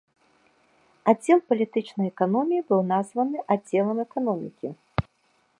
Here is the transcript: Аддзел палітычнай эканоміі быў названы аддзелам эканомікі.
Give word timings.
Аддзел 1.13 1.39
палітычнай 1.51 2.07
эканоміі 2.13 2.65
быў 2.71 2.81
названы 2.95 3.37
аддзелам 3.57 3.97
эканомікі. 4.09 4.67